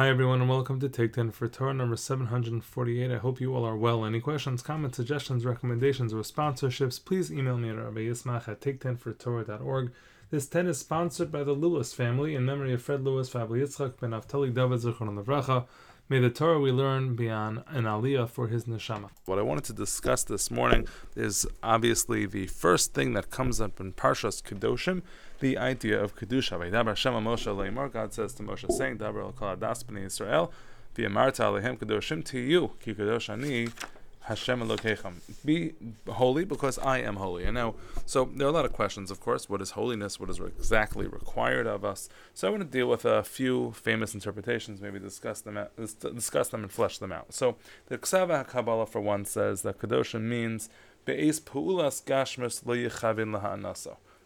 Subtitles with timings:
[0.00, 3.10] Hi everyone and welcome to Take 10 for Torah number 748.
[3.10, 4.06] I hope you all are well.
[4.06, 9.92] Any questions, comments, suggestions, recommendations, or sponsorships, please email me at Rabbi Yismach at take10fortorah.org.
[10.30, 14.00] This 10 is sponsored by the Lewis family in memory of Fred Lewis, Fabli Yitzchak,
[14.00, 15.66] Ben Naftali David Zichron Levracha.
[16.10, 19.10] May the Torah we learn be on an aliyah for his neshama.
[19.26, 23.78] What I wanted to discuss this morning is obviously the first thing that comes up
[23.78, 25.02] in Parshas Kedoshim,
[25.38, 26.58] the idea of Kedusha.
[27.92, 30.50] God says to Moshe, saying, Dabar al B'nai Yisrael,
[30.96, 33.68] V'yamarta alehem Kedoshim tihyu, Ki Kedosh Ani,
[34.30, 35.14] Hashem Elokechem.
[35.44, 35.74] Be
[36.08, 37.42] holy because I am holy.
[37.42, 37.74] And now,
[38.06, 39.48] so there are a lot of questions, of course.
[39.48, 40.20] What is holiness?
[40.20, 42.08] What is exactly required of us?
[42.32, 45.58] So I want to deal with a few famous interpretations, maybe discuss them,
[46.14, 47.34] discuss them and flesh them out.
[47.34, 50.68] So the Ksava HaKabbalah, for one, says that Kedoshim means
[51.04, 53.32] Be'ez Pu'ulas Gashmus Lo Yechavin.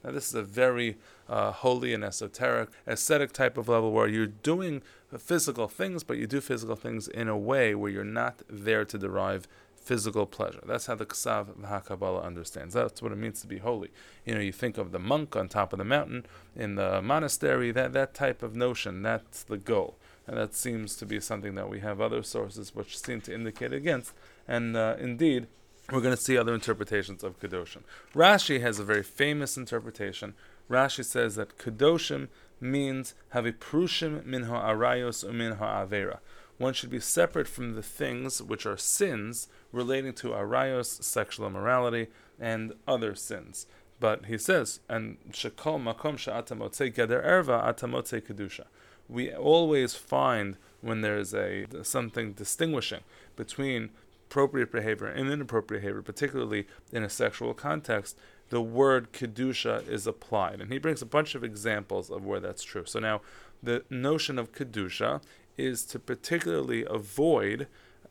[0.04, 0.98] Now, this is a very
[1.30, 4.82] uh, holy and esoteric, ascetic type of level where you're doing
[5.16, 8.98] physical things, but you do physical things in a way where you're not there to
[8.98, 9.48] derive
[9.84, 10.62] physical pleasure.
[10.66, 12.74] That's how the Ksav HaKabbalah understands.
[12.74, 13.90] That's what it means to be holy.
[14.24, 17.70] You know, you think of the monk on top of the mountain in the monastery,
[17.72, 19.96] that, that type of notion, that's the goal.
[20.26, 23.74] And that seems to be something that we have other sources which seem to indicate
[23.74, 24.14] against.
[24.48, 25.48] And uh, indeed,
[25.92, 27.82] we're going to see other interpretations of Kedoshim.
[28.14, 30.32] Rashi has a very famous interpretation.
[30.70, 36.20] Rashi says that Kedoshim means have a prushim min ha'arayos umin ha'avera
[36.58, 42.08] one should be separate from the things which are sins relating to arayos, sexual immorality,
[42.38, 43.66] and other sins.
[44.00, 48.64] But he says, and shekol makom sha'atamotze geder erva atamotze kedusha.
[49.08, 53.00] We always find when there's a something distinguishing
[53.36, 53.90] between
[54.28, 58.18] appropriate behavior and inappropriate behavior, particularly in a sexual context,
[58.50, 60.60] the word kedusha is applied.
[60.60, 62.84] And he brings a bunch of examples of where that's true.
[62.84, 63.20] So now,
[63.62, 65.22] the notion of kedusha
[65.56, 67.66] is to particularly avoid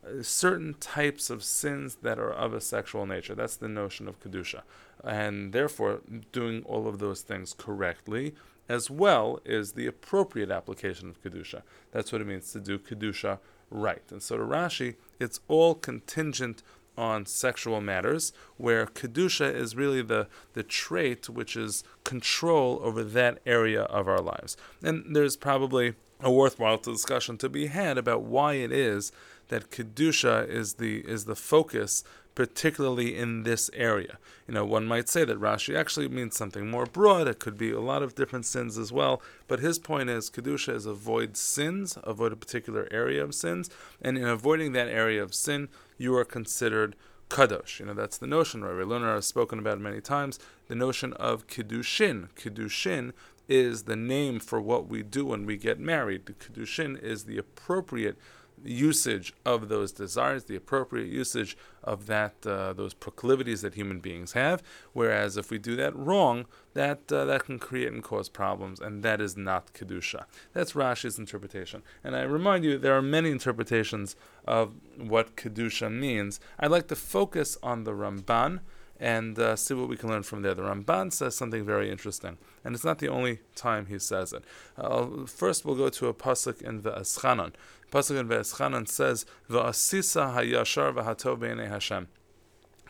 [0.05, 3.35] uh, certain types of sins that are of a sexual nature.
[3.35, 4.61] That's the notion of Kedusha.
[5.03, 6.01] And therefore,
[6.31, 8.33] doing all of those things correctly,
[8.69, 11.63] as well is the appropriate application of Kedusha.
[11.91, 13.39] That's what it means to do Kedusha
[13.69, 14.03] right.
[14.09, 16.63] And so to Rashi, it's all contingent
[16.95, 23.39] on sexual matters, where Kedusha is really the, the trait which is control over that
[23.45, 24.55] area of our lives.
[24.83, 29.11] And there's probably a worthwhile discussion to be had about why it is
[29.49, 32.03] that kedusha is the is the focus,
[32.33, 34.17] particularly in this area.
[34.47, 37.27] You know, one might say that Rashi actually means something more broad.
[37.27, 39.21] It could be a lot of different sins as well.
[39.47, 43.69] But his point is kedusha is avoid sins, avoid a particular area of sins,
[44.01, 46.95] and in avoiding that area of sin, you are considered
[47.29, 47.79] kadosh.
[47.79, 48.63] You know, that's the notion.
[48.63, 50.39] Rabbi Lerner has spoken about many times.
[50.67, 52.29] The notion of kiddushin.
[52.35, 53.13] Kiddushin
[53.47, 56.25] is the name for what we do when we get married.
[56.25, 58.17] The Kiddushin is the appropriate
[58.63, 64.33] usage of those desires, the appropriate usage of that uh, those proclivities that human beings
[64.33, 64.63] have.
[64.93, 69.03] Whereas if we do that wrong, that uh, that can create and cause problems, and
[69.03, 70.25] that is not kedusha.
[70.53, 71.83] That's Rashi's interpretation.
[72.03, 74.15] And I remind you, there are many interpretations
[74.45, 76.39] of what kedusha means.
[76.59, 78.61] I'd like to focus on the Ramban
[79.03, 80.53] and uh, see what we can learn from there.
[80.53, 84.45] The Ramban says something very interesting, and it's not the only time he says it.
[84.77, 87.51] Uh, first, we'll go to a pasuk in the Eschanon.
[87.91, 92.07] Pasuk in the Eschanon says, "Va'asisa hayashar v'hatov b'nei Hashem."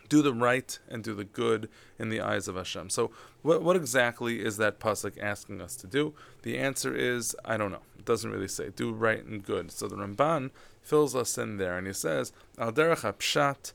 [0.08, 2.90] Do the right and do the good in the eyes of Hashem.
[2.90, 3.10] So,
[3.42, 6.14] what, what exactly is that pasuk asking us to do?
[6.42, 7.82] The answer is, I don't know.
[7.98, 8.68] It doesn't really say.
[8.68, 9.72] Do right and good.
[9.72, 10.50] So the Ramban
[10.80, 13.72] fills us in there, and he says, "Al derech pshat."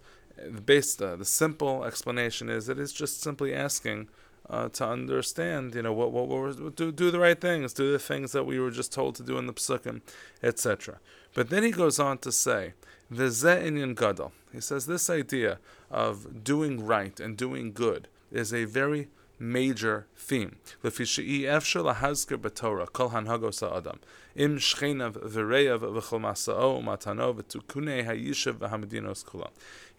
[0.47, 4.09] The base, uh, the simple explanation is that it's just simply asking
[4.50, 8.00] uh, to understand, you know, what what, what do do the right things, do the
[8.00, 10.01] things that we were just told to do in the psukim,
[10.41, 11.00] etc.
[11.33, 12.73] But then he goes on to say,
[13.09, 15.59] the inyan gadol." He says this idea
[15.91, 20.57] of doing right and doing good is a very major theme.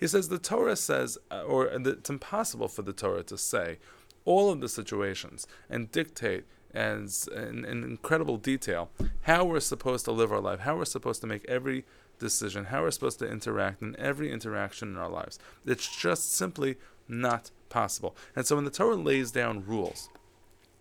[0.00, 3.78] He says the Torah says, uh, or it's impossible for the Torah to say
[4.24, 8.90] all of the situations and dictate as in, in incredible detail
[9.22, 11.84] how we're supposed to live our life, how we're supposed to make every
[12.18, 15.38] decision, how we're supposed to interact in every interaction in our lives.
[15.66, 16.76] It's just simply
[17.08, 18.16] not possible.
[18.34, 20.08] And so when the Torah lays down rules,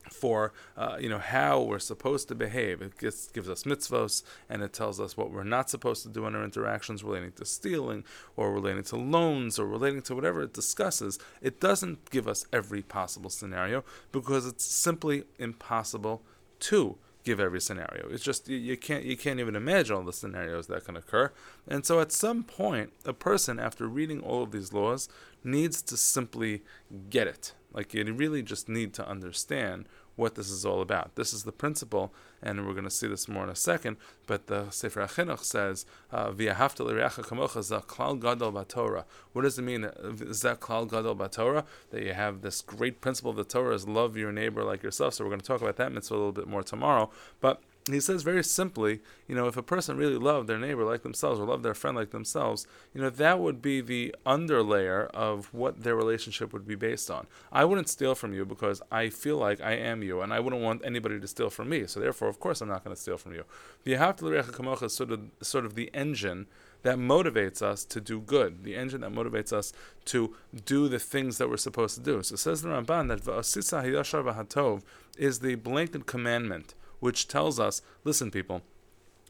[0.10, 2.82] for uh, you know how we're supposed to behave.
[2.82, 6.26] It gives, gives us mitzvos and it tells us what we're not supposed to do
[6.26, 8.04] in our interactions relating to stealing
[8.36, 11.20] or relating to loans or relating to whatever it discusses.
[11.42, 16.22] It doesn't give us every possible scenario because it's simply impossible
[16.60, 18.08] to give every scenario.
[18.10, 21.32] It's just you, you, can't you can't even imagine all the scenarios that can occur.
[21.68, 25.10] And so at some point, a person after reading all of these laws
[25.44, 26.64] needs to simply
[27.10, 27.54] get it.
[27.74, 29.88] Like you really just need to understand
[30.20, 31.16] what this is all about.
[31.16, 32.14] This is the principle,
[32.44, 33.98] and we're going to see this more in a second.
[34.28, 39.86] But the Sefer HaChinuch says, uh, "Via kamocha klal gadol batorah." What does it mean?
[39.86, 43.88] Is that klal gadol batorah that you have this great principle of the Torah is
[43.88, 45.14] love your neighbor like yourself?
[45.14, 47.10] So we're going to talk about that mitzvah a little bit more tomorrow.
[47.40, 47.62] But
[47.94, 51.40] he says very simply, you know, if a person really loved their neighbor like themselves
[51.40, 55.84] or loved their friend like themselves, you know, that would be the underlayer of what
[55.84, 57.28] their relationship would be based on.
[57.52, 60.62] I wouldn't steal from you because I feel like I am you, and I wouldn't
[60.62, 61.88] want anybody to steal from me.
[61.88, 63.46] So therefore, of course, I'm not going to steal from you.
[63.84, 66.48] The Kamocha is sort of sort of the engine
[66.82, 69.74] that motivates us to do good, the engine that motivates us
[70.06, 70.34] to
[70.66, 72.24] do the things that we're supposed to do.
[72.24, 74.84] So it says in the Ramban that V'asisa Hayashar V'hatov
[75.18, 78.62] is the blanket commandment which tells us listen, people,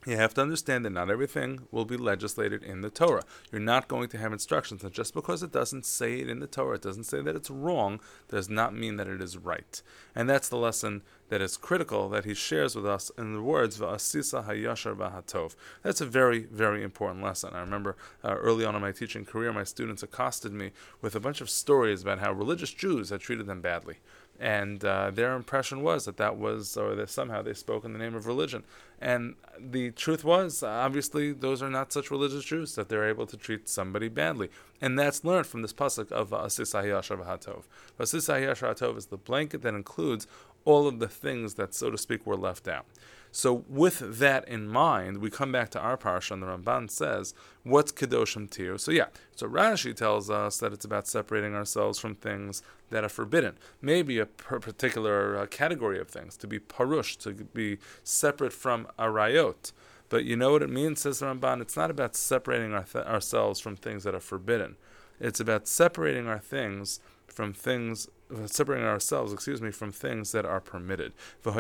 [0.05, 3.23] you have to understand that not everything will be legislated in the Torah.
[3.51, 6.47] You're not going to have instructions, and just because it doesn't say it in the
[6.47, 7.99] Torah, it doesn't say that it's wrong,
[8.29, 9.81] does not mean that it is right.
[10.15, 13.77] And that's the lesson that is critical that he shares with us in the words
[13.77, 17.53] "Va'asisa hayashar v'hatov." That's a very, very important lesson.
[17.53, 20.71] I remember uh, early on in my teaching career, my students accosted me
[21.01, 23.97] with a bunch of stories about how religious Jews had treated them badly
[24.39, 27.99] and uh, their impression was that that was, or that somehow they spoke in the
[27.99, 28.63] name of religion.
[29.01, 33.35] And the truth was, obviously, those are not such religious Jews that they're able to
[33.35, 34.49] treat somebody badly.
[34.79, 37.63] And that's learned from this pasuk of Asis Hatov.
[37.99, 40.25] Asis Hatov is the blanket that includes
[40.63, 42.85] all of the things that, so to speak, were left out.
[43.31, 47.35] So, with that in mind, we come back to our parsha, and the Ramban says,
[47.63, 52.15] "What's kedoshim tihyu?" So, yeah, so Rashi tells us that it's about separating ourselves from
[52.15, 53.57] things that are forbidden.
[53.81, 59.73] Maybe a particular uh, category of things to be parush, to be separate from arayot.
[60.09, 61.61] But you know what it means, says the Ramban.
[61.61, 64.75] It's not about separating our th- ourselves from things that are forbidden.
[65.19, 66.99] It's about separating our things
[67.39, 68.09] from things
[68.47, 71.13] separating ourselves, excuse me, from things that are permitted.
[71.43, 71.53] The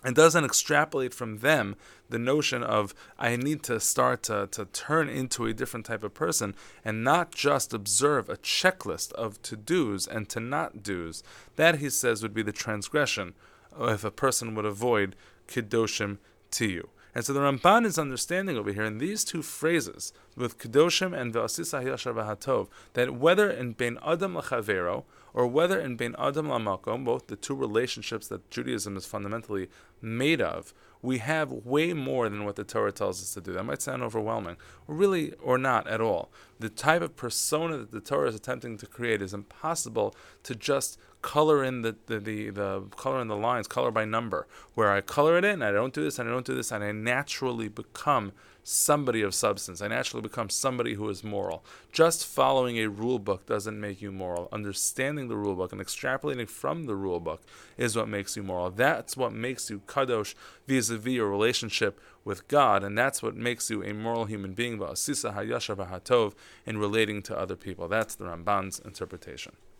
[0.04, 1.74] and doesn't extrapolate from them
[2.10, 6.14] the notion of I need to start to, to turn into a different type of
[6.14, 11.22] person and not just observe a checklist of to do's and to not do's.
[11.56, 13.34] That, he says, would be the transgression
[13.80, 15.16] if a person would avoid
[15.48, 16.18] Kiddoshim
[16.52, 16.90] to you.
[17.14, 21.32] And so the Ramban is understanding over here in these two phrases, with Kedoshim and
[21.32, 25.04] Ve'asisa Yashar V'hatov, that whether in ben Adam L'chavero,
[25.34, 29.68] or whether in Bein Adam L'makom, both the two relationships that Judaism is fundamentally
[30.00, 30.72] made of,
[31.02, 33.52] we have way more than what the Torah tells us to do.
[33.52, 36.30] That might sound overwhelming, really, or not at all.
[36.60, 40.14] The type of persona that the Torah is attempting to create is impossible
[40.44, 44.46] to just color in the, the, the, the, color in the lines, color by number,
[44.74, 46.84] where I color it in, I don't do this, and I don't do this, and
[46.84, 48.32] I naturally become
[48.64, 49.80] somebody of substance.
[49.82, 51.64] I naturally become somebody who is moral.
[51.92, 54.48] Just following a rule book doesn't make you moral.
[54.50, 57.42] Understanding the rule book and extrapolating from the rule book
[57.76, 58.70] is what makes you moral.
[58.70, 60.34] That's what makes you kadosh
[60.66, 65.34] vis-a-vis your relationship with God, and that's what makes you a moral human being, va'asisa
[65.34, 66.32] hayasha v'hatov,
[66.64, 67.86] in relating to other people.
[67.86, 69.52] That's the Ramban's interpretation.